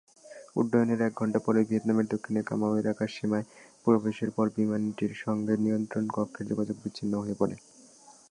[0.55, 3.45] উড্ডয়নের এক ঘণ্টা পরই ভিয়েতনামের দক্ষিণে কামাউ-এর আকাশসীমায়
[3.85, 7.55] প্রবেশের পর বিমানটির সঙ্গে নিয়ন্ত্রণ কক্ষের যোগাযোগ বিচ্ছিন্ন হয়ে পড়ে।